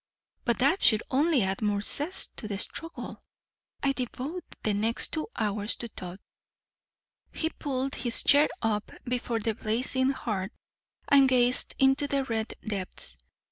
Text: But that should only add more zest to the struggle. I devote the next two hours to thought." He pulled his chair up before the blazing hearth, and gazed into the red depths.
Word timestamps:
But 0.45 0.57
that 0.57 0.81
should 0.81 1.03
only 1.11 1.43
add 1.43 1.61
more 1.61 1.79
zest 1.81 2.35
to 2.37 2.47
the 2.47 2.57
struggle. 2.57 3.21
I 3.83 3.91
devote 3.91 4.43
the 4.63 4.73
next 4.73 5.11
two 5.13 5.27
hours 5.35 5.75
to 5.75 5.89
thought." 5.89 6.19
He 7.31 7.51
pulled 7.51 7.93
his 7.93 8.23
chair 8.23 8.49
up 8.63 8.91
before 9.03 9.39
the 9.41 9.53
blazing 9.53 10.09
hearth, 10.09 10.53
and 11.07 11.29
gazed 11.29 11.75
into 11.77 12.07
the 12.07 12.23
red 12.23 12.55
depths. 12.65 13.15